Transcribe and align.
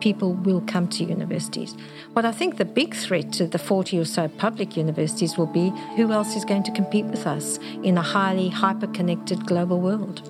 people 0.00 0.32
will 0.32 0.62
come 0.62 0.88
to 0.88 1.04
universities. 1.04 1.76
What 2.14 2.24
I 2.24 2.32
think 2.32 2.56
the 2.56 2.64
big 2.64 2.94
threat 2.94 3.32
to 3.34 3.46
the 3.46 3.58
40 3.58 3.98
or 3.98 4.04
so 4.04 4.28
public 4.28 4.76
universities 4.76 5.36
will 5.36 5.46
be 5.46 5.70
who 5.96 6.12
else 6.12 6.34
is 6.36 6.44
going 6.44 6.62
to 6.64 6.72
compete 6.72 7.04
with 7.04 7.26
us 7.26 7.58
in 7.82 7.98
a 7.98 8.02
highly 8.02 8.48
hyper 8.48 8.86
connected 8.88 9.46
global 9.46 9.80
world. 9.80 10.22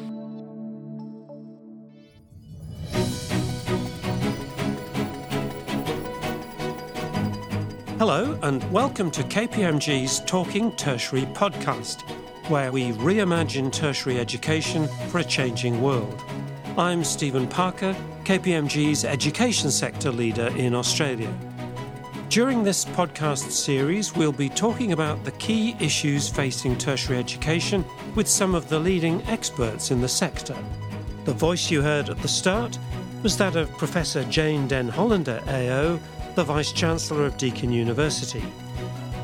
Hello, 7.98 8.38
and 8.42 8.64
welcome 8.72 9.10
to 9.10 9.22
KPMG's 9.22 10.20
Talking 10.20 10.72
Tertiary 10.76 11.26
podcast, 11.34 12.00
where 12.48 12.72
we 12.72 12.92
reimagine 12.92 13.70
tertiary 13.70 14.18
education 14.18 14.88
for 15.10 15.18
a 15.18 15.24
changing 15.24 15.82
world. 15.82 16.24
I'm 16.78 17.04
Stephen 17.04 17.46
Parker, 17.46 17.94
KPMG's 18.24 19.04
education 19.04 19.70
sector 19.70 20.10
leader 20.10 20.48
in 20.56 20.74
Australia. 20.74 21.32
During 22.28 22.62
this 22.62 22.84
podcast 22.84 23.50
series, 23.50 24.14
we'll 24.14 24.30
be 24.30 24.48
talking 24.48 24.92
about 24.92 25.24
the 25.24 25.32
key 25.32 25.76
issues 25.80 26.28
facing 26.28 26.78
tertiary 26.78 27.18
education 27.18 27.84
with 28.14 28.28
some 28.28 28.54
of 28.54 28.68
the 28.68 28.78
leading 28.78 29.20
experts 29.26 29.90
in 29.90 30.00
the 30.00 30.08
sector. 30.08 30.56
The 31.24 31.32
voice 31.32 31.70
you 31.70 31.82
heard 31.82 32.08
at 32.08 32.18
the 32.22 32.28
start 32.28 32.78
was 33.22 33.36
that 33.38 33.56
of 33.56 33.70
Professor 33.78 34.24
Jane 34.24 34.68
Den 34.68 34.88
Hollander 34.88 35.42
AO, 35.48 35.98
the 36.36 36.44
Vice 36.44 36.72
Chancellor 36.72 37.26
of 37.26 37.36
Deakin 37.36 37.72
University. 37.72 38.44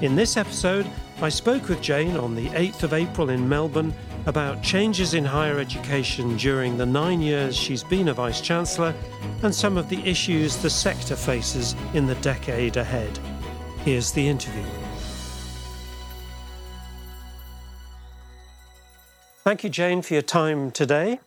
In 0.02 0.16
this 0.16 0.36
episode, 0.36 0.86
I 1.22 1.30
spoke 1.30 1.70
with 1.70 1.80
Jane 1.80 2.14
on 2.18 2.34
the 2.34 2.48
8th 2.50 2.82
of 2.82 2.92
April 2.92 3.30
in 3.30 3.48
Melbourne 3.48 3.94
about 4.26 4.62
changes 4.62 5.14
in 5.14 5.24
higher 5.24 5.58
education 5.58 6.36
during 6.36 6.76
the 6.76 6.84
nine 6.84 7.22
years 7.22 7.56
she's 7.56 7.82
been 7.82 8.08
a 8.08 8.14
Vice 8.14 8.42
Chancellor 8.42 8.94
and 9.42 9.54
some 9.54 9.78
of 9.78 9.88
the 9.88 9.98
issues 10.06 10.56
the 10.56 10.68
sector 10.68 11.16
faces 11.16 11.74
in 11.94 12.06
the 12.06 12.16
decade 12.16 12.76
ahead. 12.76 13.18
Here's 13.82 14.12
the 14.12 14.28
interview. 14.28 14.66
Thank 19.38 19.64
you, 19.64 19.70
Jane, 19.70 20.02
for 20.02 20.12
your 20.12 20.22
time 20.22 20.70
today. 20.70 21.20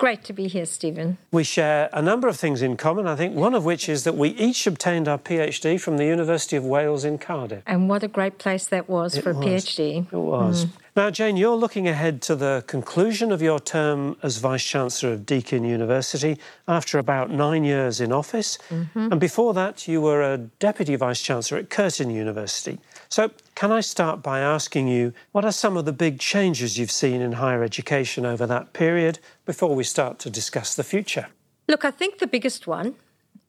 Great 0.00 0.24
to 0.24 0.32
be 0.32 0.48
here, 0.48 0.64
Stephen. 0.64 1.18
We 1.30 1.44
share 1.44 1.90
a 1.92 2.00
number 2.00 2.26
of 2.26 2.38
things 2.38 2.62
in 2.62 2.78
common, 2.78 3.06
I 3.06 3.16
think, 3.16 3.36
one 3.36 3.52
of 3.52 3.66
which 3.66 3.86
is 3.86 4.04
that 4.04 4.16
we 4.16 4.30
each 4.30 4.66
obtained 4.66 5.06
our 5.06 5.18
PhD 5.18 5.78
from 5.78 5.98
the 5.98 6.06
University 6.06 6.56
of 6.56 6.64
Wales 6.64 7.04
in 7.04 7.18
Cardiff. 7.18 7.62
And 7.66 7.86
what 7.86 8.02
a 8.02 8.08
great 8.08 8.38
place 8.38 8.66
that 8.68 8.88
was 8.88 9.18
It 9.18 9.22
for 9.22 9.32
a. 9.32 9.34
PhD. 9.34 10.10
It 10.10 10.16
was. 10.16 10.64
Mm. 10.64 10.70
Now, 10.96 11.10
Jane, 11.10 11.36
you're 11.36 11.54
looking 11.54 11.86
ahead 11.86 12.22
to 12.22 12.34
the 12.34 12.64
conclusion 12.66 13.30
of 13.30 13.42
your 13.42 13.60
term 13.60 14.16
as 14.22 14.38
Vice 14.38 14.64
Chancellor 14.64 15.12
of 15.12 15.26
Deakin 15.26 15.64
University 15.64 16.38
after 16.66 16.98
about 16.98 17.30
nine 17.30 17.64
years 17.64 18.00
in 18.00 18.10
office. 18.10 18.56
Mm-hmm. 18.70 19.12
And 19.12 19.20
before 19.20 19.52
that, 19.52 19.86
you 19.86 20.00
were 20.00 20.22
a 20.22 20.38
Deputy 20.38 20.96
Vice 20.96 21.20
Chancellor 21.20 21.58
at 21.58 21.68
Curtin 21.68 22.08
University. 22.08 22.78
So, 23.10 23.32
can 23.56 23.72
I 23.72 23.80
start 23.80 24.22
by 24.22 24.38
asking 24.38 24.86
you 24.86 25.12
what 25.32 25.44
are 25.44 25.50
some 25.50 25.76
of 25.76 25.84
the 25.84 25.92
big 25.92 26.20
changes 26.20 26.78
you've 26.78 26.92
seen 26.92 27.20
in 27.20 27.32
higher 27.32 27.64
education 27.64 28.24
over 28.24 28.46
that 28.46 28.72
period 28.72 29.18
before 29.44 29.74
we 29.74 29.82
start 29.82 30.20
to 30.20 30.30
discuss 30.30 30.76
the 30.76 30.84
future? 30.84 31.26
Look, 31.66 31.84
I 31.84 31.90
think 31.90 32.18
the 32.18 32.28
biggest 32.28 32.68
one, 32.68 32.94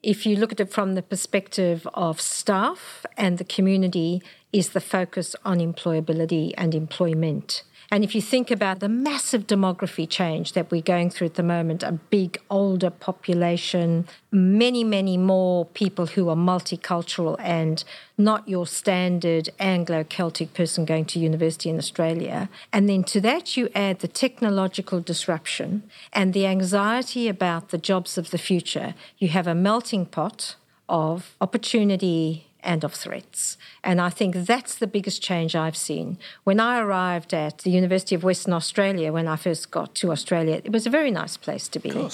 if 0.02 0.26
you 0.26 0.36
look 0.36 0.52
at 0.52 0.60
it 0.60 0.72
from 0.72 0.96
the 0.96 1.04
perspective 1.04 1.88
of 1.94 2.20
staff 2.20 3.06
and 3.18 3.38
the 3.38 3.44
community, 3.44 4.24
is 4.52 4.70
the 4.70 4.82
focus 4.82 5.36
on 5.46 5.60
employability 5.60 6.54
and 6.58 6.74
employment. 6.74 7.62
And 7.94 8.06
if 8.06 8.16
you 8.16 8.22
think 8.22 8.50
about 8.50 8.80
the 8.80 8.88
massive 8.88 9.48
demography 9.48 10.10
change 10.10 10.54
that 10.54 10.72
we're 10.72 10.82
going 10.82 11.10
through 11.10 11.28
at 11.28 11.34
the 11.34 11.44
moment, 11.44 11.84
a 11.84 11.92
big 11.92 12.40
older 12.50 12.90
population, 12.90 14.08
many, 14.32 14.86
many 14.86 15.18
more 15.18 15.66
people 15.66 16.06
who 16.06 16.30
are 16.30 16.36
multicultural 16.38 17.36
and 17.38 17.84
not 18.18 18.48
your 18.48 18.66
standard 18.66 19.50
Anglo 19.60 20.06
Celtic 20.06 20.54
person 20.54 20.86
going 20.86 21.04
to 21.04 21.20
university 21.20 21.70
in 21.70 21.78
Australia. 21.78 22.50
And 22.72 22.88
then 22.88 23.04
to 23.06 23.20
that, 23.22 23.58
you 23.58 23.68
add 23.76 24.00
the 24.00 24.08
technological 24.08 25.02
disruption 25.02 25.84
and 26.14 26.34
the 26.34 26.46
anxiety 26.46 27.28
about 27.28 27.70
the 27.70 27.78
jobs 27.78 28.18
of 28.18 28.32
the 28.32 28.38
future. 28.38 28.96
You 29.18 29.28
have 29.30 29.48
a 29.48 29.56
melting 29.56 30.06
pot 30.06 30.56
of 30.88 31.36
opportunity 31.42 32.48
and 32.64 32.84
of 32.84 32.94
threats. 32.94 33.58
And 33.84 34.00
I 34.00 34.10
think 34.10 34.36
that's 34.36 34.76
the 34.76 34.88
biggest 34.88 35.22
change 35.22 35.56
I've 35.56 35.78
seen. 35.78 36.18
When 36.44 36.60
I 36.60 36.80
arrived 36.80 37.34
at 37.34 37.60
the 37.60 37.72
University 37.72 38.16
of 38.16 38.24
Western 38.24 38.54
Australia, 38.54 39.12
when 39.12 39.28
I 39.28 39.36
first 39.36 39.72
got 39.72 39.96
to 39.96 40.12
Australia, 40.12 40.62
it 40.64 40.72
was 40.72 40.86
a 40.86 40.90
very 40.90 41.12
nice 41.12 41.38
place 41.38 41.68
to 41.70 41.80
be. 41.80 42.10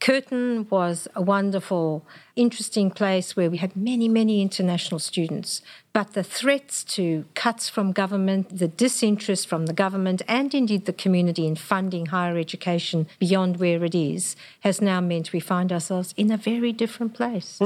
Curtin 0.00 0.66
was 0.70 1.08
a 1.16 1.22
wonderful, 1.22 2.04
interesting 2.36 2.90
place 2.90 3.34
where 3.34 3.50
we 3.50 3.56
had 3.56 3.74
many, 3.76 4.08
many 4.08 4.40
international 4.40 5.00
students. 5.00 5.60
But 5.92 6.12
the 6.12 6.22
threats 6.22 6.84
to 6.94 7.24
cuts 7.34 7.68
from 7.68 7.90
government, 7.90 8.58
the 8.58 8.68
disinterest 8.68 9.48
from 9.48 9.66
the 9.66 9.72
government, 9.72 10.22
and 10.28 10.54
indeed 10.54 10.84
the 10.84 10.92
community 10.92 11.46
in 11.46 11.56
funding 11.56 12.06
higher 12.06 12.38
education 12.38 13.08
beyond 13.18 13.56
where 13.56 13.84
it 13.84 13.94
is, 13.94 14.36
has 14.60 14.80
now 14.80 15.00
meant 15.00 15.32
we 15.32 15.40
find 15.40 15.72
ourselves 15.72 16.14
in 16.16 16.30
a 16.30 16.36
very 16.36 16.72
different 16.72 17.14
place. 17.14 17.58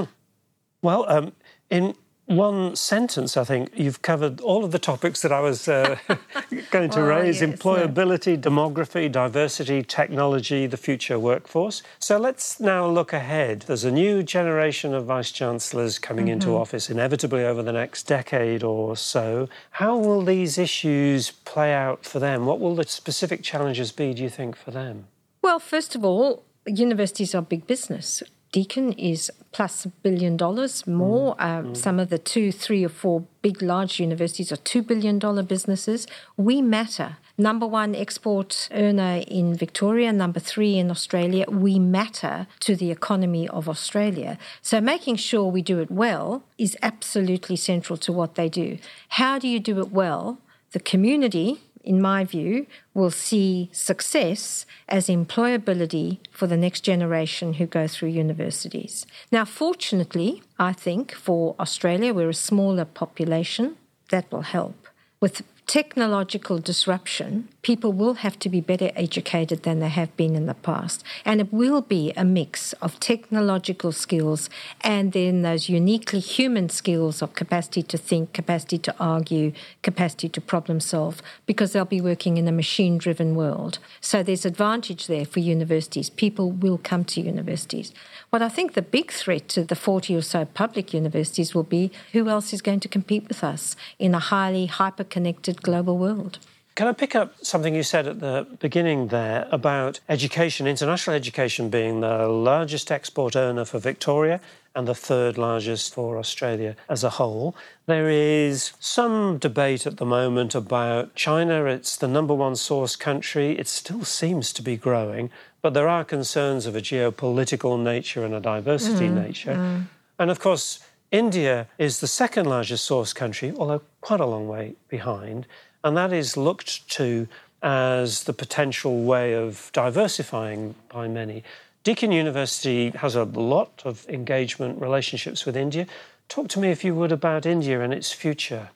Well, 0.82 1.04
um, 1.08 1.32
in 1.72 1.94
one 2.26 2.76
sentence, 2.76 3.36
I 3.36 3.44
think 3.44 3.70
you've 3.74 4.00
covered 4.00 4.40
all 4.40 4.64
of 4.64 4.70
the 4.70 4.78
topics 4.78 5.22
that 5.22 5.32
I 5.32 5.40
was 5.40 5.66
uh, 5.68 5.96
going 6.70 6.88
to 6.90 7.00
Oh, 7.02 7.06
raise 7.06 7.40
yes, 7.40 7.50
employability, 7.50 8.38
demography, 8.38 9.10
diversity, 9.10 9.82
technology, 9.82 10.66
the 10.66 10.76
future 10.76 11.18
workforce. 11.18 11.82
So 11.98 12.18
let's 12.18 12.60
now 12.60 12.86
look 12.86 13.12
ahead. 13.12 13.62
There's 13.66 13.84
a 13.84 13.90
new 13.90 14.22
generation 14.22 14.94
of 14.94 15.06
vice 15.06 15.32
chancellors 15.32 15.98
coming 15.98 16.28
into 16.28 16.48
Mm-hmm. 16.48 16.60
office, 16.62 16.90
inevitably 16.90 17.44
over 17.44 17.62
the 17.62 17.72
next 17.72 18.04
decade 18.06 18.62
or 18.62 18.96
so. 18.96 19.48
How 19.82 19.96
will 19.96 20.22
these 20.22 20.58
issues 20.58 21.30
play 21.52 21.72
out 21.74 22.04
for 22.04 22.18
them? 22.20 22.46
What 22.46 22.60
will 22.60 22.76
the 22.76 22.84
specific 22.86 23.42
challenges 23.42 23.90
be, 23.92 24.14
do 24.14 24.22
you 24.22 24.30
think, 24.30 24.56
for 24.56 24.70
them? 24.70 25.06
Well, 25.42 25.58
first 25.58 25.96
of 25.96 26.04
all, 26.04 26.44
universities 26.66 27.34
are 27.34 27.42
big 27.42 27.66
business. 27.66 28.22
Deakin 28.52 28.92
is 28.92 29.30
plus 29.50 29.86
a 29.86 29.88
billion 29.88 30.36
dollars 30.36 30.86
more. 30.86 31.34
Uh, 31.38 31.72
Some 31.74 31.98
of 31.98 32.10
the 32.10 32.18
two, 32.18 32.52
three, 32.52 32.84
or 32.84 32.90
four 32.90 33.24
big, 33.40 33.62
large 33.62 33.98
universities 33.98 34.52
are 34.52 34.56
$2 34.56 34.86
billion 34.86 35.18
businesses. 35.46 36.06
We 36.36 36.60
matter. 36.60 37.16
Number 37.38 37.66
one 37.66 37.94
export 37.94 38.68
earner 38.72 39.22
in 39.26 39.54
Victoria, 39.56 40.12
number 40.12 40.38
three 40.38 40.76
in 40.76 40.90
Australia. 40.90 41.46
We 41.48 41.78
matter 41.78 42.46
to 42.60 42.76
the 42.76 42.90
economy 42.90 43.48
of 43.48 43.70
Australia. 43.70 44.38
So 44.60 44.80
making 44.82 45.16
sure 45.16 45.44
we 45.50 45.62
do 45.62 45.80
it 45.80 45.90
well 45.90 46.44
is 46.58 46.76
absolutely 46.82 47.56
central 47.56 47.96
to 47.98 48.12
what 48.12 48.34
they 48.34 48.50
do. 48.50 48.76
How 49.08 49.38
do 49.38 49.48
you 49.48 49.60
do 49.60 49.80
it 49.80 49.90
well? 49.90 50.38
The 50.72 50.80
community, 50.80 51.60
in 51.84 52.00
my 52.00 52.24
view, 52.24 52.66
will 52.94 53.10
see 53.10 53.68
success 53.72 54.66
as 54.88 55.08
employability 55.08 56.18
for 56.30 56.46
the 56.46 56.56
next 56.56 56.82
generation 56.82 57.54
who 57.54 57.66
go 57.66 57.86
through 57.86 58.10
universities. 58.10 59.06
Now, 59.30 59.44
fortunately, 59.44 60.42
I 60.58 60.72
think 60.72 61.12
for 61.12 61.54
Australia, 61.58 62.14
we're 62.14 62.30
a 62.30 62.34
smaller 62.34 62.84
population, 62.84 63.76
that 64.10 64.30
will 64.30 64.42
help. 64.42 64.88
With 65.20 65.42
technological 65.66 66.58
disruption, 66.58 67.48
people 67.62 67.92
will 67.92 68.14
have 68.14 68.38
to 68.38 68.48
be 68.48 68.60
better 68.60 68.90
educated 68.96 69.62
than 69.62 69.78
they 69.78 69.88
have 69.88 70.14
been 70.16 70.34
in 70.34 70.46
the 70.46 70.54
past. 70.54 71.04
And 71.24 71.40
it 71.40 71.52
will 71.52 71.80
be 71.80 72.12
a 72.16 72.24
mix 72.24 72.72
of 72.74 72.98
technological 73.00 73.92
skills 73.92 74.50
and 74.80 75.12
then 75.12 75.42
those 75.42 75.68
uniquely 75.68 76.18
human 76.18 76.68
skills 76.68 77.22
of 77.22 77.34
capacity 77.34 77.82
to 77.84 77.96
think, 77.96 78.32
capacity 78.32 78.78
to 78.78 78.94
argue, 78.98 79.52
capacity 79.82 80.28
to 80.30 80.40
problem 80.40 80.80
solve, 80.80 81.22
because 81.46 81.72
they'll 81.72 81.84
be 81.84 82.00
working 82.00 82.36
in 82.36 82.48
a 82.48 82.52
machine 82.52 82.98
driven 82.98 83.34
world. 83.34 83.78
So 84.00 84.22
there's 84.22 84.44
advantage 84.44 85.06
there 85.06 85.24
for 85.24 85.40
universities. 85.40 86.10
People 86.10 86.50
will 86.50 86.78
come 86.78 87.04
to 87.04 87.20
universities. 87.20 87.92
What 88.30 88.42
I 88.42 88.48
think 88.48 88.72
the 88.74 88.82
big 88.82 89.10
threat 89.10 89.48
to 89.50 89.64
the 89.64 89.76
40 89.76 90.16
or 90.16 90.22
so 90.22 90.44
public 90.44 90.92
universities 90.92 91.54
will 91.54 91.62
be 91.62 91.90
who 92.12 92.28
else 92.28 92.52
is 92.52 92.62
going 92.62 92.80
to 92.80 92.88
compete 92.88 93.28
with 93.28 93.44
us 93.44 93.76
in 93.98 94.14
a 94.14 94.18
highly 94.18 94.66
hyper 94.66 95.04
connected 95.04 95.51
global 95.60 95.98
world. 95.98 96.38
Can 96.74 96.88
I 96.88 96.92
pick 96.92 97.14
up 97.14 97.34
something 97.44 97.74
you 97.74 97.82
said 97.82 98.08
at 98.08 98.20
the 98.20 98.46
beginning 98.58 99.08
there 99.08 99.46
about 99.52 100.00
education, 100.08 100.66
international 100.66 101.14
education 101.14 101.68
being 101.68 102.00
the 102.00 102.26
largest 102.28 102.90
export 102.90 103.36
earner 103.36 103.66
for 103.66 103.78
Victoria 103.78 104.40
and 104.74 104.88
the 104.88 104.94
third 104.94 105.36
largest 105.36 105.92
for 105.92 106.16
Australia 106.16 106.74
as 106.88 107.04
a 107.04 107.10
whole? 107.10 107.54
There 107.84 108.08
is 108.08 108.72
some 108.80 109.36
debate 109.36 109.86
at 109.86 109.98
the 109.98 110.06
moment 110.06 110.54
about 110.54 111.14
China. 111.14 111.66
It's 111.66 111.94
the 111.94 112.08
number 112.08 112.32
one 112.32 112.56
source 112.56 112.96
country. 112.96 113.58
It 113.58 113.68
still 113.68 114.04
seems 114.04 114.50
to 114.54 114.62
be 114.62 114.78
growing, 114.78 115.30
but 115.60 115.74
there 115.74 115.88
are 115.88 116.04
concerns 116.04 116.64
of 116.64 116.74
a 116.74 116.80
geopolitical 116.80 117.78
nature 117.78 118.24
and 118.24 118.32
a 118.32 118.40
diversity 118.40 119.08
mm, 119.08 119.24
nature. 119.26 119.56
Mm. 119.56 119.88
And 120.18 120.30
of 120.30 120.40
course, 120.40 120.78
India 121.10 121.68
is 121.76 122.00
the 122.00 122.06
second 122.06 122.46
largest 122.46 122.86
source 122.86 123.12
country, 123.12 123.52
although 123.58 123.82
quite 124.02 124.20
a 124.20 124.26
long 124.26 124.46
way 124.46 124.74
behind, 124.88 125.46
and 125.82 125.96
that 125.96 126.12
is 126.12 126.36
looked 126.36 126.86
to 126.90 127.26
as 127.62 128.24
the 128.24 128.32
potential 128.32 129.04
way 129.04 129.32
of 129.34 129.70
diversifying 129.72 130.74
by 130.90 131.08
many. 131.08 131.42
Deakin 131.84 132.12
University 132.12 132.90
has 132.90 133.14
a 133.14 133.24
lot 133.24 133.82
of 133.84 134.06
engagement 134.08 134.80
relationships 134.80 135.46
with 135.46 135.56
India. 135.56 135.86
Talk 136.28 136.48
to 136.48 136.60
me, 136.60 136.70
if 136.70 136.84
you 136.84 136.94
would, 136.94 137.12
about 137.12 137.46
India 137.46 137.80
and 137.80 137.92
its 137.94 138.12
future. 138.12 138.70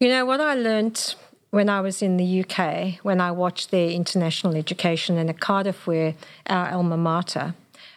You 0.00 0.08
know, 0.08 0.24
what 0.24 0.40
I 0.40 0.54
learned 0.54 1.14
when 1.50 1.68
I 1.68 1.80
was 1.80 2.02
in 2.02 2.16
the 2.18 2.44
UK, 2.44 3.00
when 3.02 3.20
I 3.20 3.30
watched 3.32 3.70
their 3.70 3.90
international 3.90 4.54
education 4.54 5.16
at 5.18 5.40
Cardiff, 5.40 5.86
where 5.86 6.14
our 6.46 6.70
alma 6.70 6.96
mater, 6.96 7.54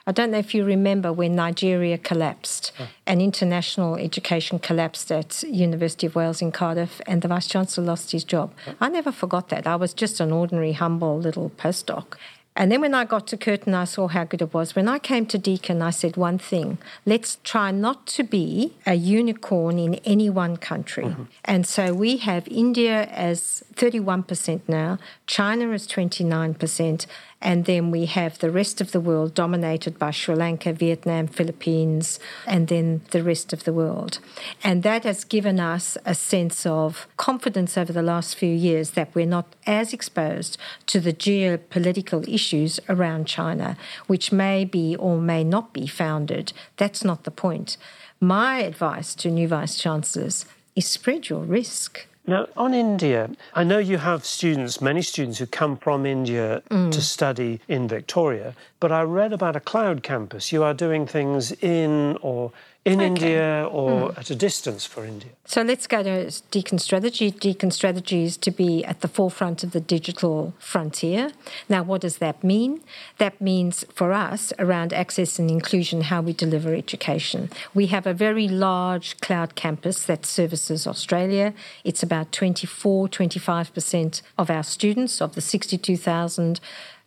I 0.07 0.11
don't 0.11 0.31
know 0.31 0.39
if 0.39 0.53
you 0.55 0.63
remember 0.63 1.13
when 1.13 1.35
Nigeria 1.35 1.97
collapsed 1.97 2.71
oh. 2.79 2.87
and 3.05 3.21
international 3.21 3.95
education 3.95 4.59
collapsed 4.59 5.11
at 5.11 5.43
University 5.43 6.07
of 6.07 6.15
Wales 6.15 6.41
in 6.41 6.51
Cardiff 6.51 7.01
and 7.05 7.21
the 7.21 7.27
Vice 7.27 7.47
Chancellor 7.47 7.85
lost 7.85 8.11
his 8.11 8.23
job. 8.23 8.53
Oh. 8.67 8.73
I 8.81 8.89
never 8.89 9.11
forgot 9.11 9.49
that. 9.49 9.67
I 9.67 9.75
was 9.75 9.93
just 9.93 10.19
an 10.19 10.31
ordinary, 10.31 10.73
humble 10.73 11.19
little 11.19 11.51
postdoc. 11.51 12.17
And 12.55 12.69
then 12.69 12.81
when 12.81 12.93
I 12.93 13.05
got 13.05 13.27
to 13.27 13.37
Curtin, 13.37 13.73
I 13.73 13.85
saw 13.85 14.09
how 14.09 14.25
good 14.25 14.41
it 14.41 14.53
was. 14.53 14.75
When 14.75 14.89
I 14.89 14.99
came 14.99 15.25
to 15.27 15.37
Deakin, 15.37 15.81
I 15.81 15.89
said 15.89 16.17
one 16.17 16.37
thing 16.37 16.79
let's 17.05 17.37
try 17.43 17.71
not 17.71 18.05
to 18.07 18.23
be 18.23 18.73
a 18.85 18.93
unicorn 18.93 19.79
in 19.79 19.95
any 20.05 20.29
one 20.29 20.57
country. 20.57 21.05
Mm-hmm. 21.05 21.23
And 21.45 21.65
so 21.65 21.93
we 21.93 22.17
have 22.17 22.47
India 22.49 23.05
as 23.05 23.63
31% 23.75 24.61
now, 24.67 24.99
China 25.27 25.71
is 25.71 25.87
29%, 25.87 27.05
and 27.41 27.65
then 27.65 27.91
we 27.91 28.05
have 28.05 28.37
the 28.37 28.51
rest 28.51 28.81
of 28.81 28.91
the 28.91 28.99
world 28.99 29.33
dominated 29.33 29.97
by 29.97 30.11
Sri 30.11 30.35
Lanka, 30.35 30.73
Vietnam, 30.73 31.27
Philippines, 31.27 32.19
and 32.45 32.67
then 32.67 33.01
the 33.11 33.23
rest 33.23 33.51
of 33.51 33.63
the 33.63 33.73
world. 33.73 34.19
And 34.63 34.83
that 34.83 35.03
has 35.03 35.23
given 35.23 35.59
us 35.59 35.97
a 36.05 36.13
sense 36.13 36.65
of 36.65 37.07
confidence 37.17 37.77
over 37.77 37.91
the 37.91 38.03
last 38.03 38.35
few 38.35 38.53
years 38.53 38.91
that 38.91 39.13
we're 39.15 39.25
not 39.25 39.47
as 39.65 39.93
exposed 39.93 40.57
to 40.87 40.99
the 40.99 41.13
geopolitical 41.13 42.27
issues 42.27 42.79
around 42.87 43.25
China, 43.25 43.77
which 44.07 44.31
may 44.31 44.63
be 44.63 44.95
or 44.95 45.17
may 45.17 45.43
not 45.43 45.73
be 45.73 45.87
founded. 45.87 46.53
That's 46.77 47.03
not 47.03 47.23
the 47.23 47.31
point. 47.31 47.77
My 48.19 48.59
advice 48.59 49.15
to 49.15 49.31
new 49.31 49.47
vice 49.47 49.77
chancellors 49.77 50.45
is 50.75 50.85
spread 50.85 51.29
your 51.29 51.43
risk. 51.43 52.05
Now, 52.27 52.47
on 52.55 52.73
India, 52.73 53.31
I 53.55 53.63
know 53.63 53.79
you 53.79 53.97
have 53.97 54.25
students, 54.25 54.79
many 54.79 55.01
students 55.01 55.39
who 55.39 55.47
come 55.47 55.75
from 55.75 56.05
India 56.05 56.61
mm. 56.69 56.91
to 56.91 57.01
study 57.01 57.61
in 57.67 57.87
Victoria, 57.87 58.55
but 58.79 58.91
I 58.91 59.01
read 59.01 59.33
about 59.33 59.55
a 59.55 59.59
cloud 59.59 60.03
campus. 60.03 60.51
You 60.51 60.63
are 60.63 60.75
doing 60.75 61.07
things 61.07 61.51
in 61.51 62.17
or 62.21 62.51
in 62.83 62.99
okay. 62.99 63.05
India 63.05 63.69
or 63.71 64.09
mm. 64.09 64.17
at 64.17 64.29
a 64.31 64.35
distance 64.35 64.85
for 64.85 65.05
India? 65.05 65.29
So 65.45 65.61
let's 65.61 65.85
go 65.85 66.01
to 66.01 66.31
Deakin 66.49 66.79
Strategy. 66.79 67.29
Deakin 67.29 67.69
Strategy 67.69 68.23
is 68.23 68.37
to 68.37 68.51
be 68.51 68.83
at 68.85 69.01
the 69.01 69.07
forefront 69.07 69.63
of 69.63 69.71
the 69.71 69.79
digital 69.79 70.53
frontier. 70.57 71.31
Now, 71.69 71.83
what 71.83 72.01
does 72.01 72.17
that 72.17 72.43
mean? 72.43 72.81
That 73.19 73.39
means 73.39 73.85
for 73.93 74.13
us 74.13 74.51
around 74.57 74.93
access 74.93 75.37
and 75.37 75.51
inclusion, 75.51 76.01
how 76.01 76.21
we 76.21 76.33
deliver 76.33 76.73
education. 76.73 77.51
We 77.73 77.87
have 77.87 78.07
a 78.07 78.13
very 78.13 78.47
large 78.47 79.19
cloud 79.21 79.53
campus 79.55 80.03
that 80.05 80.25
services 80.25 80.87
Australia. 80.87 81.53
It's 81.83 82.01
about 82.01 82.31
24, 82.31 83.09
25% 83.09 84.21
of 84.39 84.49
our 84.49 84.63
students, 84.63 85.21
of 85.21 85.35
the 85.35 85.41
62,000 85.41 86.59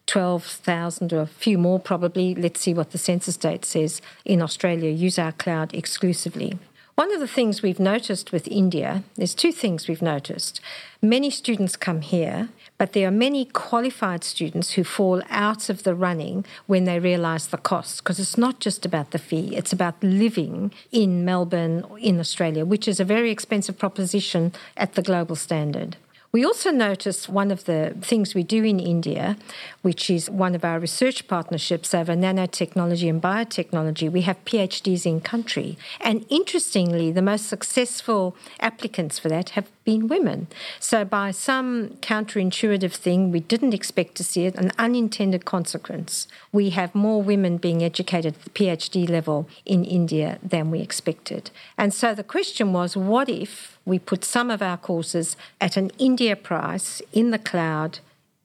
12,000 0.07 1.13
or 1.13 1.21
a 1.21 1.27
few 1.27 1.59
more 1.59 1.81
probably, 1.81 2.35
let's 2.35 2.61
see 2.61 2.75
what 2.75 2.91
the 2.91 2.99
census 2.99 3.37
date 3.37 3.65
says, 3.65 4.03
in 4.25 4.43
Australia 4.43 4.91
use 4.91 5.19
our 5.19 5.33
cloud 5.33 5.75
exclusively. 5.75 6.59
One 6.97 7.13
of 7.13 7.19
the 7.19 7.27
things 7.27 7.61
we've 7.61 7.81
noticed 7.81 8.31
with 8.31 8.47
India, 8.47 9.03
there's 9.17 9.35
two 9.35 9.51
things 9.51 9.89
we've 9.89 10.01
noticed. 10.01 10.61
Many 11.03 11.29
students 11.29 11.75
come 11.75 12.03
here, 12.03 12.51
but 12.79 12.93
there 12.93 13.09
are 13.09 13.11
many 13.11 13.47
qualified 13.47 14.23
students 14.23 14.73
who 14.73 14.85
fall 14.85 15.21
out 15.29 15.69
of 15.69 15.83
the 15.83 15.97
running 15.97 16.45
when 16.67 16.85
they 16.85 17.01
realise 17.01 17.47
the 17.47 17.59
cost, 17.59 17.99
because 17.99 18.21
it's 18.21 18.39
not 18.39 18.61
just 18.61 18.87
about 18.87 19.11
the 19.11 19.19
fee, 19.19 19.57
it's 19.57 19.73
about 19.73 20.01
living 20.05 20.73
in 20.93 21.25
Melbourne, 21.25 21.85
in 21.99 22.21
Australia, 22.21 22.65
which 22.65 22.87
is 22.87 23.01
a 23.01 23.05
very 23.05 23.33
expensive 23.33 23.77
proposition 23.77 24.53
at 24.77 24.95
the 24.95 25.03
global 25.03 25.35
standard. 25.35 25.97
We 26.35 26.45
also 26.45 26.73
noticed 26.73 27.29
one 27.29 27.53
of 27.53 27.65
the 27.67 27.95
things 28.01 28.35
we 28.35 28.43
do 28.43 28.65
in 28.65 28.81
India, 28.81 29.37
which 29.83 30.11
is 30.11 30.29
one 30.29 30.57
of 30.57 30.65
our 30.65 30.81
research 30.81 31.29
partnerships 31.29 31.95
over 31.95 32.15
nanotechnology 32.17 33.09
and 33.09 33.23
biotechnology. 33.23 34.11
We 34.11 34.23
have 34.23 34.45
PhDs 34.45 35.07
in 35.07 35.21
country. 35.21 35.79
And 36.01 36.27
interestingly, 36.31 37.13
the 37.13 37.23
most 37.23 37.47
successful 37.47 38.35
applicants 38.59 39.17
for 39.17 39.29
that 39.29 39.51
have 39.51 39.71
been 39.85 40.09
women. 40.09 40.49
So, 40.81 41.05
by 41.05 41.31
some 41.31 41.91
counterintuitive 42.01 42.95
thing, 42.95 43.31
we 43.31 43.39
didn't 43.39 43.73
expect 43.73 44.17
to 44.17 44.25
see 44.25 44.47
it, 44.47 44.57
an 44.57 44.73
unintended 44.77 45.45
consequence. 45.45 46.27
We 46.51 46.71
have 46.71 46.97
more 46.97 47.23
women 47.23 47.59
being 47.59 47.85
educated 47.85 48.35
at 48.35 48.43
the 48.43 48.51
PhD 48.51 49.09
level 49.09 49.49
in 49.65 49.85
India 49.85 50.41
than 50.43 50.73
we 50.73 50.81
expected. 50.81 51.53
And 51.79 51.95
so 51.95 52.13
the 52.13 52.25
question 52.25 52.73
was 52.73 52.97
what 52.97 53.29
if 53.29 53.74
we 53.85 53.99
put 53.99 54.25
some 54.25 54.51
of 54.51 54.63
our 54.63 54.77
courses 54.77 55.37
at 55.61 55.77
an 55.77 55.91
India 55.99 56.37
price 56.37 57.03
in 57.13 57.31
the 57.31 57.39
cloud? 57.39 57.99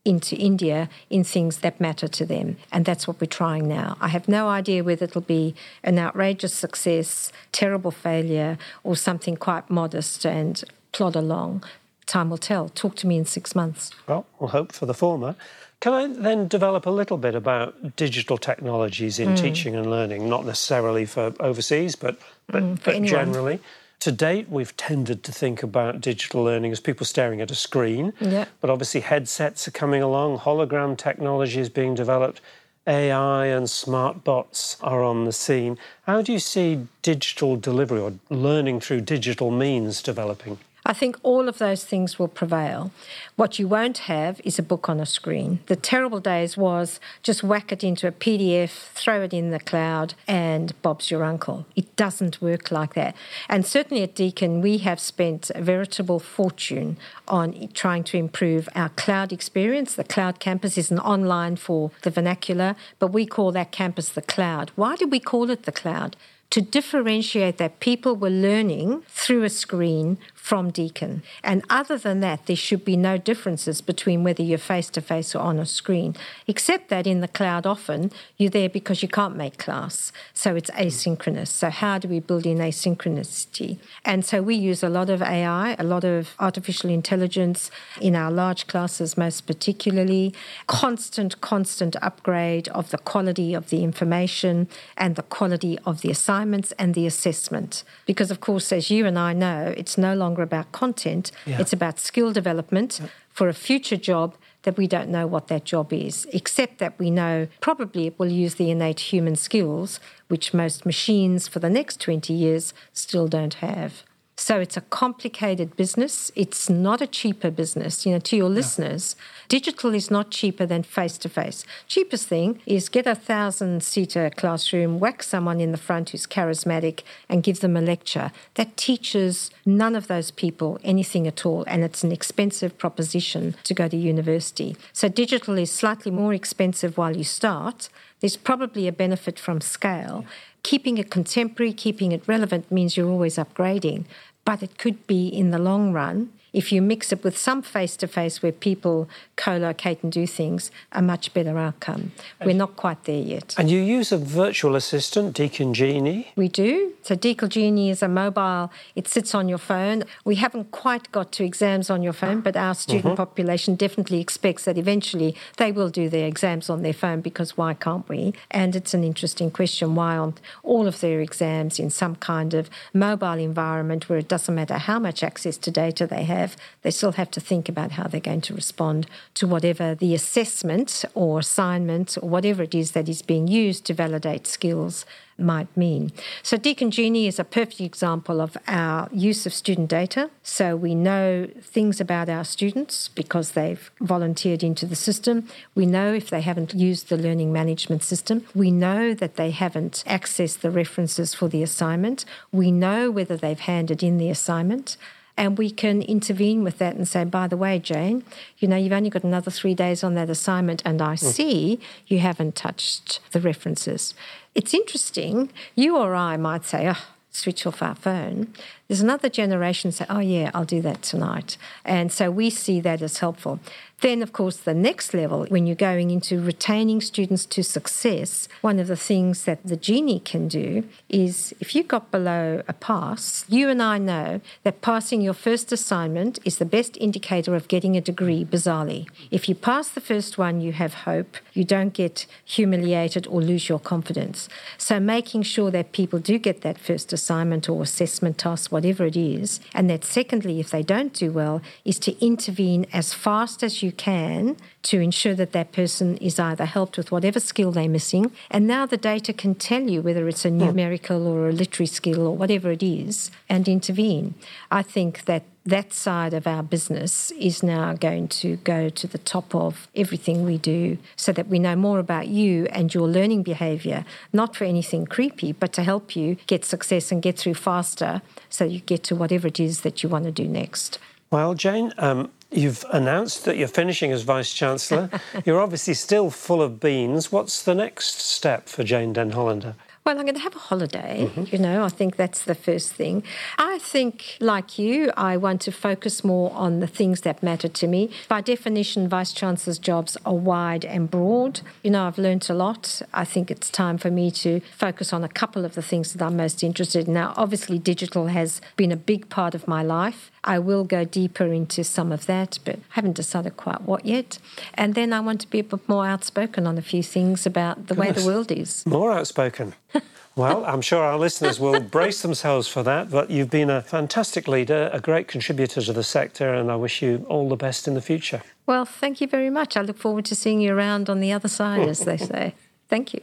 into 0.04 0.36
India 0.36 0.88
in 1.10 1.24
things 1.24 1.58
that 1.58 1.80
matter 1.80 2.08
to 2.08 2.24
them. 2.24 2.56
And 2.72 2.84
that's 2.84 3.06
what 3.06 3.20
we're 3.20 3.26
trying 3.26 3.68
now. 3.68 3.96
I 4.00 4.08
have 4.08 4.28
no 4.28 4.48
idea 4.48 4.82
whether 4.82 5.04
it'll 5.04 5.20
be 5.20 5.54
an 5.84 5.98
outrageous 5.98 6.54
success, 6.54 7.32
terrible 7.52 7.90
failure, 7.90 8.56
or 8.82 8.96
something 8.96 9.36
quite 9.36 9.68
modest 9.68 10.24
and 10.24 10.62
plod 10.92 11.16
along. 11.16 11.64
Time 12.06 12.30
will 12.30 12.38
tell. 12.38 12.68
Talk 12.70 12.96
to 12.96 13.06
me 13.06 13.18
in 13.18 13.24
six 13.24 13.54
months. 13.54 13.92
Well, 14.08 14.26
we'll 14.38 14.50
hope 14.50 14.72
for 14.72 14.86
the 14.86 14.94
former. 14.94 15.36
Can 15.80 15.92
I 15.92 16.06
then 16.08 16.46
develop 16.48 16.84
a 16.84 16.90
little 16.90 17.16
bit 17.16 17.34
about 17.34 17.96
digital 17.96 18.36
technologies 18.36 19.18
in 19.18 19.30
mm. 19.30 19.38
teaching 19.38 19.74
and 19.74 19.88
learning, 19.88 20.28
not 20.28 20.44
necessarily 20.44 21.06
for 21.06 21.32
overseas, 21.40 21.96
but, 21.96 22.18
but, 22.48 22.62
mm, 22.62 22.84
but 22.84 23.02
generally? 23.02 23.60
To 24.00 24.10
date, 24.10 24.48
we've 24.48 24.74
tended 24.78 25.22
to 25.24 25.32
think 25.32 25.62
about 25.62 26.00
digital 26.00 26.42
learning 26.42 26.72
as 26.72 26.80
people 26.80 27.04
staring 27.04 27.42
at 27.42 27.50
a 27.50 27.54
screen. 27.54 28.14
Yeah. 28.18 28.46
But 28.60 28.70
obviously, 28.70 29.02
headsets 29.02 29.68
are 29.68 29.72
coming 29.72 30.02
along, 30.02 30.38
hologram 30.38 30.96
technology 30.96 31.60
is 31.60 31.68
being 31.68 31.94
developed. 31.94 32.40
AI 32.86 33.46
and 33.46 33.68
smart 33.68 34.24
bots 34.24 34.78
are 34.80 35.02
on 35.02 35.26
the 35.26 35.32
scene. 35.32 35.76
How 36.04 36.22
do 36.22 36.32
you 36.32 36.38
see 36.38 36.86
digital 37.02 37.56
delivery 37.56 38.00
or 38.00 38.14
learning 38.30 38.80
through 38.80 39.02
digital 39.02 39.50
means 39.50 40.02
developing? 40.02 40.58
I 40.84 40.92
think 40.92 41.16
all 41.22 41.48
of 41.48 41.58
those 41.58 41.84
things 41.84 42.18
will 42.18 42.28
prevail. 42.28 42.90
What 43.36 43.58
you 43.58 43.68
won't 43.68 43.98
have 43.98 44.40
is 44.44 44.58
a 44.58 44.62
book 44.62 44.88
on 44.88 45.00
a 45.00 45.06
screen. 45.06 45.60
The 45.66 45.76
terrible 45.76 46.20
days 46.20 46.56
was 46.56 47.00
just 47.22 47.42
whack 47.42 47.70
it 47.70 47.84
into 47.84 48.08
a 48.08 48.12
PDF, 48.12 48.88
throw 48.92 49.22
it 49.22 49.34
in 49.34 49.50
the 49.50 49.60
cloud, 49.60 50.14
and 50.26 50.80
Bob's 50.82 51.10
your 51.10 51.24
uncle. 51.24 51.66
It 51.76 51.94
doesn't 51.96 52.40
work 52.40 52.70
like 52.70 52.94
that. 52.94 53.14
And 53.48 53.66
certainly 53.66 54.02
at 54.02 54.14
Deakin, 54.14 54.60
we 54.60 54.78
have 54.78 55.00
spent 55.00 55.50
a 55.54 55.62
veritable 55.62 56.18
fortune 56.18 56.96
on 57.28 57.68
trying 57.74 58.04
to 58.04 58.16
improve 58.16 58.68
our 58.74 58.88
cloud 58.90 59.32
experience. 59.32 59.94
The 59.94 60.04
cloud 60.04 60.40
campus 60.40 60.78
is 60.78 60.90
an 60.90 60.98
online 60.98 61.56
for 61.56 61.90
the 62.02 62.10
vernacular, 62.10 62.74
but 62.98 63.08
we 63.08 63.26
call 63.26 63.52
that 63.52 63.72
campus 63.72 64.08
the 64.08 64.22
cloud. 64.22 64.72
Why 64.76 64.96
do 64.96 65.06
we 65.06 65.20
call 65.20 65.50
it 65.50 65.64
the 65.64 65.72
cloud? 65.72 66.16
To 66.50 66.60
differentiate 66.60 67.58
that 67.58 67.78
people 67.78 68.16
were 68.16 68.30
learning 68.30 69.02
through 69.08 69.44
a 69.44 69.48
screen 69.48 70.18
from 70.34 70.70
Deakin. 70.70 71.22
And 71.44 71.62
other 71.70 71.96
than 71.96 72.20
that, 72.20 72.46
there 72.46 72.56
should 72.56 72.84
be 72.84 72.96
no 72.96 73.16
differences 73.16 73.80
between 73.80 74.24
whether 74.24 74.42
you're 74.42 74.58
face 74.58 74.90
to 74.90 75.00
face 75.00 75.32
or 75.34 75.38
on 75.38 75.60
a 75.60 75.66
screen, 75.66 76.16
except 76.48 76.88
that 76.88 77.06
in 77.06 77.20
the 77.20 77.28
cloud, 77.28 77.66
often 77.66 78.10
you're 78.36 78.50
there 78.50 78.68
because 78.68 79.00
you 79.00 79.08
can't 79.08 79.36
make 79.36 79.58
class. 79.58 80.12
So 80.34 80.56
it's 80.56 80.70
asynchronous. 80.70 81.48
So, 81.48 81.70
how 81.70 81.98
do 81.98 82.08
we 82.08 82.18
build 82.18 82.46
in 82.46 82.58
asynchronicity? 82.58 83.78
And 84.04 84.24
so 84.24 84.42
we 84.42 84.56
use 84.56 84.82
a 84.82 84.88
lot 84.88 85.08
of 85.08 85.22
AI, 85.22 85.76
a 85.78 85.84
lot 85.84 86.02
of 86.02 86.34
artificial 86.40 86.90
intelligence 86.90 87.70
in 88.00 88.16
our 88.16 88.32
large 88.32 88.66
classes, 88.66 89.16
most 89.16 89.46
particularly. 89.46 90.34
Constant, 90.66 91.40
constant 91.40 91.94
upgrade 92.02 92.66
of 92.68 92.90
the 92.90 92.98
quality 92.98 93.54
of 93.54 93.70
the 93.70 93.84
information 93.84 94.68
and 94.96 95.14
the 95.14 95.22
quality 95.22 95.78
of 95.86 96.00
the 96.00 96.10
assignments 96.40 96.72
and 96.78 96.94
the 96.94 97.06
assessment. 97.06 97.84
Because, 98.06 98.30
of 98.30 98.40
course, 98.40 98.72
as 98.72 98.90
you 98.90 99.06
and 99.06 99.18
I 99.18 99.32
know, 99.32 99.74
it's 99.76 99.98
no 99.98 100.14
longer 100.14 100.30
longer 100.30 100.42
about 100.42 100.72
content, 100.72 101.32
yeah. 101.46 101.60
it's 101.60 101.72
about 101.72 101.98
skill 101.98 102.32
development 102.32 103.00
yeah. 103.00 103.08
for 103.30 103.48
a 103.48 103.54
future 103.54 103.96
job 103.96 104.34
that 104.62 104.76
we 104.76 104.86
don't 104.86 105.08
know 105.08 105.26
what 105.26 105.48
that 105.48 105.64
job 105.64 105.92
is, 105.92 106.26
except 106.32 106.78
that 106.78 106.98
we 106.98 107.10
know 107.10 107.46
probably 107.60 108.06
it 108.06 108.18
will 108.18 108.30
use 108.30 108.54
the 108.56 108.70
innate 108.70 109.00
human 109.12 109.36
skills, 109.36 110.00
which 110.28 110.54
most 110.54 110.86
machines 110.86 111.48
for 111.48 111.60
the 111.60 111.70
next 111.70 112.00
20 112.00 112.32
years 112.32 112.74
still 112.92 113.26
don't 113.28 113.54
have. 113.54 114.04
So 114.40 114.58
it's 114.58 114.78
a 114.78 114.80
complicated 114.80 115.76
business. 115.76 116.32
It's 116.34 116.70
not 116.70 117.02
a 117.02 117.06
cheaper 117.06 117.50
business. 117.50 118.06
You 118.06 118.12
know, 118.12 118.20
to 118.20 118.36
your 118.38 118.48
listeners, 118.48 119.14
digital 119.48 119.94
is 119.94 120.10
not 120.10 120.30
cheaper 120.30 120.64
than 120.64 120.82
face 120.82 121.18
to 121.18 121.28
face. 121.28 121.62
Cheapest 121.88 122.26
thing 122.26 122.58
is 122.64 122.88
get 122.88 123.06
a 123.06 123.14
thousand 123.14 123.82
seater 123.82 124.30
classroom, 124.34 124.98
whack 124.98 125.22
someone 125.22 125.60
in 125.60 125.72
the 125.72 125.78
front 125.78 126.08
who's 126.10 126.26
charismatic, 126.26 127.02
and 127.28 127.42
give 127.42 127.60
them 127.60 127.76
a 127.76 127.82
lecture. 127.82 128.32
That 128.54 128.78
teaches 128.78 129.50
none 129.66 129.94
of 129.94 130.06
those 130.06 130.30
people 130.30 130.80
anything 130.82 131.26
at 131.26 131.44
all, 131.44 131.62
and 131.66 131.84
it's 131.84 132.02
an 132.02 132.10
expensive 132.10 132.78
proposition 132.78 133.56
to 133.64 133.74
go 133.74 133.88
to 133.88 133.96
university. 133.96 134.74
So 134.94 135.10
digital 135.10 135.58
is 135.58 135.70
slightly 135.70 136.10
more 136.10 136.32
expensive 136.32 136.96
while 136.96 137.14
you 137.14 137.24
start. 137.24 137.90
There's 138.20 138.38
probably 138.38 138.88
a 138.88 138.92
benefit 138.92 139.38
from 139.38 139.60
scale. 139.60 140.24
Keeping 140.62 140.98
it 140.98 141.10
contemporary, 141.10 141.72
keeping 141.72 142.12
it 142.12 142.22
relevant 142.26 142.70
means 142.70 142.94
you're 142.94 143.08
always 143.08 143.36
upgrading 143.36 144.04
but 144.44 144.62
it 144.62 144.78
could 144.78 145.06
be 145.06 145.28
in 145.28 145.50
the 145.50 145.58
long 145.58 145.92
run 145.92 146.32
if 146.52 146.72
you 146.72 146.82
mix 146.82 147.12
it 147.12 147.22
with 147.24 147.36
some 147.36 147.62
face 147.62 147.96
to 147.96 148.06
face 148.06 148.42
where 148.42 148.52
people 148.52 149.08
co 149.36 149.56
locate 149.56 150.02
and 150.02 150.12
do 150.12 150.26
things, 150.26 150.70
a 150.92 151.02
much 151.02 151.32
better 151.32 151.58
outcome. 151.58 152.12
We're 152.44 152.54
not 152.54 152.76
quite 152.76 153.04
there 153.04 153.22
yet. 153.22 153.54
And 153.58 153.70
you 153.70 153.80
use 153.80 154.12
a 154.12 154.18
virtual 154.18 154.76
assistant, 154.76 155.34
Deakin 155.34 155.74
Genie? 155.74 156.32
We 156.36 156.48
do. 156.48 156.92
So, 157.02 157.14
Deakin 157.14 157.48
Genie 157.48 157.90
is 157.90 158.02
a 158.02 158.08
mobile, 158.08 158.70
it 158.94 159.08
sits 159.08 159.34
on 159.34 159.48
your 159.48 159.58
phone. 159.58 160.04
We 160.24 160.36
haven't 160.36 160.70
quite 160.70 161.10
got 161.12 161.32
to 161.32 161.44
exams 161.44 161.90
on 161.90 162.02
your 162.02 162.12
phone, 162.12 162.40
but 162.40 162.56
our 162.56 162.74
student 162.74 163.04
mm-hmm. 163.04 163.14
population 163.14 163.74
definitely 163.74 164.20
expects 164.20 164.64
that 164.64 164.76
eventually 164.76 165.34
they 165.56 165.72
will 165.72 165.88
do 165.88 166.08
their 166.08 166.26
exams 166.26 166.68
on 166.68 166.82
their 166.82 166.92
phone 166.92 167.20
because 167.20 167.56
why 167.56 167.74
can't 167.74 168.08
we? 168.08 168.34
And 168.50 168.76
it's 168.76 168.94
an 168.94 169.04
interesting 169.04 169.50
question 169.50 169.94
why 169.94 170.16
aren't 170.16 170.40
all 170.62 170.86
of 170.86 171.00
their 171.00 171.20
exams 171.20 171.78
in 171.78 171.90
some 171.90 172.16
kind 172.16 172.54
of 172.54 172.68
mobile 172.92 173.38
environment 173.38 174.08
where 174.08 174.18
it 174.18 174.28
doesn't 174.28 174.54
matter 174.54 174.78
how 174.78 174.98
much 174.98 175.22
access 175.22 175.56
to 175.58 175.70
data 175.70 176.06
they 176.06 176.24
have? 176.24 176.39
Have, 176.40 176.56
they 176.82 176.90
still 176.90 177.12
have 177.12 177.30
to 177.32 177.40
think 177.40 177.68
about 177.68 177.92
how 177.92 178.04
they're 178.04 178.20
going 178.20 178.40
to 178.42 178.54
respond 178.54 179.06
to 179.34 179.46
whatever 179.46 179.94
the 179.94 180.14
assessment 180.14 181.04
or 181.14 181.38
assignment 181.38 182.16
or 182.22 182.28
whatever 182.28 182.62
it 182.62 182.74
is 182.74 182.92
that 182.92 183.08
is 183.08 183.22
being 183.22 183.46
used 183.46 183.84
to 183.86 183.94
validate 183.94 184.46
skills 184.46 185.04
might 185.40 185.74
mean. 185.76 186.12
So, 186.42 186.56
Deakin 186.56 186.90
Genie 186.90 187.26
is 187.26 187.38
a 187.38 187.44
perfect 187.44 187.80
example 187.80 188.40
of 188.40 188.56
our 188.66 189.08
use 189.12 189.46
of 189.46 189.54
student 189.54 189.88
data. 189.88 190.30
So, 190.42 190.76
we 190.76 190.94
know 190.94 191.48
things 191.60 192.00
about 192.00 192.28
our 192.28 192.44
students 192.44 193.08
because 193.08 193.52
they've 193.52 193.90
volunteered 194.00 194.62
into 194.62 194.86
the 194.86 194.96
system. 194.96 195.48
We 195.74 195.86
know 195.86 196.12
if 196.12 196.30
they 196.30 196.42
haven't 196.42 196.74
used 196.74 197.08
the 197.08 197.16
learning 197.16 197.52
management 197.52 198.02
system. 198.02 198.46
We 198.54 198.70
know 198.70 199.14
that 199.14 199.36
they 199.36 199.50
haven't 199.50 200.04
accessed 200.06 200.60
the 200.60 200.70
references 200.70 201.34
for 201.34 201.48
the 201.48 201.62
assignment. 201.62 202.24
We 202.52 202.70
know 202.70 203.10
whether 203.10 203.36
they've 203.36 203.58
handed 203.58 204.02
in 204.02 204.18
the 204.18 204.30
assignment. 204.30 204.96
And 205.40 205.56
we 205.56 205.70
can 205.70 206.02
intervene 206.02 206.62
with 206.64 206.76
that 206.80 206.96
and 206.96 207.08
say, 207.08 207.24
by 207.24 207.48
the 207.48 207.56
way, 207.56 207.78
Jane, 207.78 208.24
you 208.58 208.68
know, 208.68 208.76
you've 208.76 208.92
only 208.92 209.08
got 209.08 209.24
another 209.24 209.50
three 209.50 209.74
days 209.74 210.04
on 210.04 210.12
that 210.14 210.28
assignment, 210.28 210.82
and 210.84 211.00
I 211.00 211.14
mm. 211.14 211.18
see 211.18 211.80
you 212.06 212.18
haven't 212.18 212.56
touched 212.56 213.20
the 213.32 213.40
references. 213.40 214.12
It's 214.54 214.74
interesting. 214.74 215.50
You 215.74 215.96
or 215.96 216.14
I 216.14 216.36
might 216.36 216.66
say, 216.66 216.90
oh, 216.90 217.02
switch 217.30 217.66
off 217.66 217.80
our 217.80 217.94
phone. 217.94 218.52
There's 218.90 219.00
another 219.00 219.28
generation 219.28 219.92
say, 219.92 220.04
oh, 220.10 220.18
yeah, 220.18 220.50
I'll 220.52 220.64
do 220.64 220.82
that 220.82 221.00
tonight. 221.00 221.56
And 221.84 222.10
so 222.10 222.28
we 222.28 222.50
see 222.50 222.80
that 222.80 223.02
as 223.02 223.18
helpful. 223.18 223.60
Then, 224.00 224.22
of 224.22 224.32
course, 224.32 224.56
the 224.56 224.72
next 224.74 225.12
level, 225.12 225.44
when 225.48 225.66
you're 225.66 225.76
going 225.76 226.10
into 226.10 226.40
retaining 226.40 227.02
students 227.02 227.44
to 227.46 227.62
success, 227.62 228.48
one 228.62 228.78
of 228.78 228.86
the 228.86 228.96
things 228.96 229.44
that 229.44 229.62
the 229.62 229.76
Genie 229.76 230.20
can 230.20 230.48
do 230.48 230.84
is 231.10 231.54
if 231.60 231.74
you 231.74 231.82
got 231.82 232.10
below 232.10 232.62
a 232.66 232.72
pass, 232.72 233.44
you 233.46 233.68
and 233.68 233.82
I 233.82 233.98
know 233.98 234.40
that 234.62 234.80
passing 234.80 235.20
your 235.20 235.34
first 235.34 235.70
assignment 235.70 236.38
is 236.46 236.56
the 236.56 236.64
best 236.64 236.96
indicator 236.96 237.54
of 237.54 237.68
getting 237.68 237.94
a 237.94 238.00
degree, 238.00 238.44
bizarrely. 238.44 239.06
If 239.30 239.48
you 239.48 239.54
pass 239.54 239.90
the 239.90 240.00
first 240.00 240.38
one, 240.38 240.62
you 240.62 240.72
have 240.72 240.94
hope. 241.04 241.36
You 241.52 241.64
don't 241.64 241.92
get 241.92 242.26
humiliated 242.44 243.26
or 243.26 243.42
lose 243.42 243.68
your 243.68 243.78
confidence. 243.78 244.48
So, 244.78 244.98
making 244.98 245.42
sure 245.42 245.70
that 245.72 245.92
people 245.92 246.18
do 246.18 246.38
get 246.38 246.62
that 246.62 246.78
first 246.78 247.12
assignment 247.12 247.68
or 247.68 247.82
assessment 247.82 248.38
task, 248.38 248.72
whatever 248.80 249.04
it 249.04 249.16
is, 249.16 249.60
and 249.74 249.90
that 249.90 250.06
secondly, 250.06 250.58
if 250.58 250.70
they 250.70 250.82
don't 250.82 251.12
do 251.12 251.30
well, 251.30 251.60
is 251.84 251.98
to 251.98 252.12
intervene 252.24 252.86
as 252.94 253.12
fast 253.12 253.62
as 253.62 253.82
you 253.82 253.92
can 253.92 254.56
to 254.82 254.98
ensure 255.00 255.34
that 255.34 255.52
that 255.52 255.70
person 255.72 256.16
is 256.16 256.40
either 256.40 256.64
helped 256.64 256.96
with 256.96 257.12
whatever 257.12 257.38
skill 257.38 257.72
they're 257.72 257.90
missing. 257.90 258.32
And 258.50 258.66
now 258.66 258.86
the 258.86 258.96
data 258.96 259.34
can 259.34 259.54
tell 259.54 259.82
you 259.82 260.00
whether 260.00 260.26
it's 260.28 260.46
a 260.46 260.48
hmm. 260.48 260.58
numerical 260.64 261.26
or 261.26 261.50
a 261.50 261.52
literary 261.52 261.88
skill 261.88 262.26
or 262.26 262.34
whatever 262.34 262.70
it 262.70 262.82
is 262.82 263.30
and 263.50 263.68
intervene. 263.68 264.34
I 264.70 264.82
think 264.82 265.26
that 265.26 265.42
that 265.66 265.92
side 265.92 266.34
of 266.34 266.46
our 266.46 266.62
business 266.62 267.30
is 267.32 267.62
now 267.62 267.92
going 267.94 268.28
to 268.28 268.56
go 268.56 268.88
to 268.88 269.06
the 269.06 269.18
top 269.18 269.54
of 269.54 269.88
everything 269.94 270.44
we 270.44 270.58
do 270.58 270.98
so 271.16 271.32
that 271.32 271.48
we 271.48 271.58
know 271.58 271.76
more 271.76 271.98
about 271.98 272.28
you 272.28 272.66
and 272.72 272.94
your 272.94 273.08
learning 273.08 273.42
behavior, 273.42 274.04
not 274.32 274.56
for 274.56 274.64
anything 274.64 275.06
creepy, 275.06 275.52
but 275.52 275.72
to 275.74 275.82
help 275.82 276.16
you 276.16 276.36
get 276.46 276.64
success 276.64 277.12
and 277.12 277.22
get 277.22 277.38
through 277.38 277.54
faster 277.54 278.22
so 278.48 278.64
you 278.64 278.80
get 278.80 279.02
to 279.02 279.14
whatever 279.14 279.48
it 279.48 279.60
is 279.60 279.82
that 279.82 280.02
you 280.02 280.08
want 280.08 280.24
to 280.24 280.32
do 280.32 280.46
next. 280.46 280.98
Well, 281.30 281.54
Jane, 281.54 281.92
um, 281.98 282.30
You've 282.52 282.84
announced 282.90 283.44
that 283.44 283.56
you're 283.56 283.68
finishing 283.68 284.10
as 284.10 284.22
Vice 284.22 284.52
Chancellor. 284.52 285.08
you're 285.44 285.60
obviously 285.60 285.94
still 285.94 286.30
full 286.30 286.60
of 286.60 286.80
beans. 286.80 287.30
What's 287.30 287.62
the 287.62 287.76
next 287.76 288.20
step 288.20 288.68
for 288.68 288.82
Jane 288.82 289.12
Den 289.12 289.30
Hollander? 289.30 289.76
Well, 290.04 290.18
I'm 290.18 290.24
going 290.24 290.34
to 290.34 290.40
have 290.40 290.56
a 290.56 290.58
holiday. 290.58 291.26
Mm-hmm. 291.26 291.54
You 291.54 291.58
know, 291.58 291.84
I 291.84 291.90
think 291.90 292.16
that's 292.16 292.44
the 292.44 292.54
first 292.54 292.94
thing. 292.94 293.22
I 293.58 293.78
think, 293.78 294.38
like 294.40 294.78
you, 294.78 295.12
I 295.14 295.36
want 295.36 295.60
to 295.62 295.72
focus 295.72 296.24
more 296.24 296.50
on 296.52 296.80
the 296.80 296.86
things 296.86 297.20
that 297.20 297.42
matter 297.42 297.68
to 297.68 297.86
me. 297.86 298.10
By 298.26 298.40
definition, 298.40 299.08
vice 299.08 299.34
chancellor's 299.34 299.78
jobs 299.78 300.16
are 300.24 300.34
wide 300.34 300.86
and 300.86 301.10
broad. 301.10 301.60
You 301.82 301.90
know, 301.90 302.06
I've 302.06 302.16
learnt 302.16 302.48
a 302.48 302.54
lot. 302.54 303.02
I 303.12 303.26
think 303.26 303.50
it's 303.50 303.68
time 303.68 303.98
for 303.98 304.10
me 304.10 304.30
to 304.30 304.60
focus 304.74 305.12
on 305.12 305.22
a 305.22 305.28
couple 305.28 305.66
of 305.66 305.74
the 305.74 305.82
things 305.82 306.14
that 306.14 306.24
I'm 306.24 306.36
most 306.36 306.62
interested 306.62 307.06
in. 307.06 307.12
Now, 307.12 307.34
obviously, 307.36 307.78
digital 307.78 308.28
has 308.28 308.62
been 308.76 308.92
a 308.92 308.96
big 308.96 309.28
part 309.28 309.54
of 309.54 309.68
my 309.68 309.82
life. 309.82 310.30
I 310.44 310.58
will 310.58 310.84
go 310.84 311.04
deeper 311.04 311.46
into 311.46 311.84
some 311.84 312.12
of 312.12 312.26
that, 312.26 312.58
but 312.64 312.76
I 312.76 312.80
haven't 312.90 313.12
decided 313.14 313.56
quite 313.56 313.82
what 313.82 314.06
yet. 314.06 314.38
And 314.74 314.94
then 314.94 315.12
I 315.12 315.20
want 315.20 315.40
to 315.42 315.50
be 315.50 315.58
a 315.60 315.64
bit 315.64 315.86
more 315.88 316.06
outspoken 316.06 316.66
on 316.66 316.78
a 316.78 316.82
few 316.82 317.02
things 317.02 317.46
about 317.46 317.88
the 317.88 317.94
Goodness. 317.94 318.16
way 318.16 318.22
the 318.22 318.26
world 318.26 318.50
is. 318.50 318.84
More 318.86 319.12
outspoken. 319.12 319.74
well, 320.36 320.64
I'm 320.64 320.80
sure 320.80 321.02
our 321.02 321.18
listeners 321.18 321.60
will 321.60 321.80
brace 321.80 322.22
themselves 322.22 322.68
for 322.68 322.82
that, 322.84 323.10
but 323.10 323.30
you've 323.30 323.50
been 323.50 323.70
a 323.70 323.82
fantastic 323.82 324.48
leader, 324.48 324.88
a 324.92 325.00
great 325.00 325.28
contributor 325.28 325.82
to 325.82 325.92
the 325.92 326.04
sector, 326.04 326.54
and 326.54 326.70
I 326.70 326.76
wish 326.76 327.02
you 327.02 327.26
all 327.28 327.48
the 327.48 327.56
best 327.56 327.86
in 327.86 327.94
the 327.94 328.02
future. 328.02 328.42
Well, 328.66 328.84
thank 328.84 329.20
you 329.20 329.26
very 329.26 329.50
much. 329.50 329.76
I 329.76 329.82
look 329.82 329.98
forward 329.98 330.24
to 330.26 330.34
seeing 330.34 330.60
you 330.60 330.74
around 330.74 331.10
on 331.10 331.20
the 331.20 331.32
other 331.32 331.48
side, 331.48 331.88
as 331.88 332.00
they 332.00 332.16
say. 332.32 332.54
Thank 332.88 333.12
you. 333.12 333.20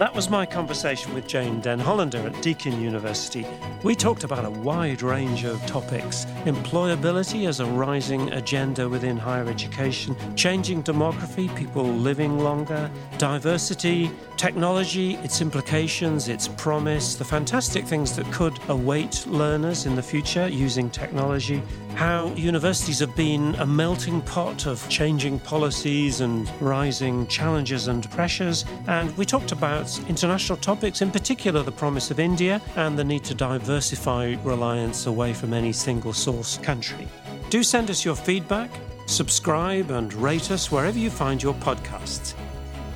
That 0.00 0.14
was 0.14 0.30
my 0.30 0.46
conversation 0.46 1.12
with 1.12 1.26
Jane 1.26 1.60
Den 1.60 1.78
Hollander 1.78 2.26
at 2.26 2.40
Deakin 2.40 2.80
University. 2.80 3.46
We 3.82 3.94
talked 3.94 4.24
about 4.24 4.46
a 4.46 4.50
wide 4.50 5.02
range 5.02 5.44
of 5.44 5.60
topics 5.66 6.24
employability 6.46 7.46
as 7.46 7.60
a 7.60 7.66
rising 7.66 8.32
agenda 8.32 8.88
within 8.88 9.18
higher 9.18 9.46
education, 9.46 10.16
changing 10.36 10.84
demography, 10.84 11.54
people 11.54 11.84
living 11.84 12.38
longer, 12.38 12.90
diversity, 13.18 14.10
technology, 14.38 15.16
its 15.16 15.42
implications, 15.42 16.28
its 16.28 16.48
promise, 16.48 17.16
the 17.16 17.24
fantastic 17.26 17.84
things 17.84 18.16
that 18.16 18.24
could 18.32 18.58
await 18.70 19.26
learners 19.26 19.84
in 19.84 19.94
the 19.96 20.02
future 20.02 20.48
using 20.48 20.88
technology, 20.88 21.62
how 21.94 22.28
universities 22.28 23.00
have 23.00 23.14
been 23.14 23.54
a 23.56 23.66
melting 23.66 24.22
pot 24.22 24.64
of 24.64 24.88
changing 24.88 25.38
policies 25.40 26.22
and 26.22 26.50
rising 26.58 27.26
challenges 27.26 27.88
and 27.88 28.10
pressures. 28.10 28.64
And 28.86 29.14
we 29.18 29.26
talked 29.26 29.52
about 29.52 29.89
international 29.98 30.56
topics, 30.58 31.02
in 31.02 31.10
particular 31.10 31.62
the 31.62 31.72
promise 31.72 32.10
of 32.10 32.20
India 32.20 32.60
and 32.76 32.98
the 32.98 33.04
need 33.04 33.24
to 33.24 33.34
diversify 33.34 34.36
reliance 34.44 35.06
away 35.06 35.34
from 35.34 35.52
any 35.52 35.72
single 35.72 36.12
source 36.12 36.58
country. 36.58 37.08
Do 37.50 37.62
send 37.62 37.90
us 37.90 38.04
your 38.04 38.14
feedback, 38.14 38.70
subscribe, 39.06 39.90
and 39.90 40.14
rate 40.14 40.50
us 40.50 40.70
wherever 40.70 40.98
you 40.98 41.10
find 41.10 41.42
your 41.42 41.54
podcasts. 41.54 42.34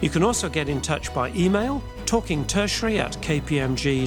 You 0.00 0.10
can 0.10 0.22
also 0.22 0.48
get 0.48 0.68
in 0.68 0.80
touch 0.80 1.12
by 1.12 1.30
email, 1.30 1.82
talkingtertiary 2.04 2.98
at 2.98 3.12
kpmg.com.au, 3.22 4.06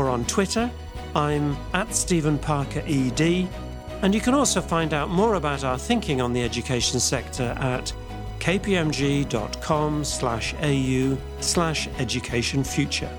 or 0.00 0.08
on 0.08 0.24
Twitter. 0.26 0.70
I'm 1.14 1.56
at 1.72 1.94
Stephen 1.94 2.38
Parker 2.38 2.82
ED, 2.86 3.48
and 4.02 4.14
you 4.14 4.20
can 4.20 4.34
also 4.34 4.60
find 4.60 4.92
out 4.94 5.08
more 5.10 5.34
about 5.34 5.64
our 5.64 5.78
thinking 5.78 6.20
on 6.20 6.32
the 6.32 6.42
education 6.42 7.00
sector 7.00 7.56
at 7.58 7.92
kpmg.com 8.40 10.04
slash 10.04 10.54
au 10.62 11.18
slash 11.40 11.88
education 11.98 12.64
future. 12.64 13.10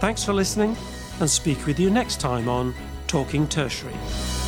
Thanks 0.00 0.24
for 0.24 0.32
listening 0.32 0.76
and 1.20 1.28
speak 1.28 1.66
with 1.66 1.78
you 1.78 1.90
next 1.90 2.20
time 2.20 2.48
on 2.48 2.74
Talking 3.06 3.46
Tertiary. 3.46 4.39